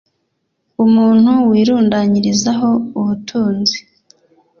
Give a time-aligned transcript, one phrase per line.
[0.85, 2.69] umuntu wirundanyirizaho
[2.99, 3.77] ubutunzi